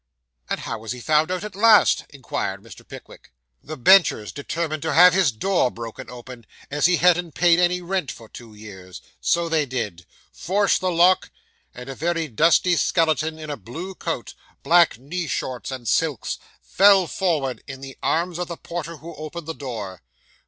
[0.49, 2.81] 'And how was he found out at last?' inquired Mr.
[2.87, 3.31] Pickwick.
[3.63, 8.11] 'The benchers determined to have his door broken open, as he hadn't paid any rent
[8.11, 8.99] for two years.
[9.19, 10.07] So they did.
[10.33, 11.29] Forced the lock;
[11.75, 14.33] and a very dusty skeleton in a blue coat,
[14.63, 19.45] black knee shorts, and silks, fell forward in the arms of the porter who opened
[19.45, 20.01] the door.